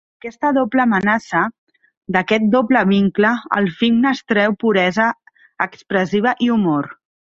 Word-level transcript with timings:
D'aquesta 0.23 0.49
doble 0.57 0.81
amenaça, 0.83 1.41
d'aquest 2.17 2.49
doble 2.57 2.83
vincle, 2.95 3.35
el 3.61 3.71
film 3.83 4.03
n'extreu 4.09 4.59
puresa 4.67 5.11
expressiva 5.71 6.39
i 6.49 6.55
humor. 6.59 6.95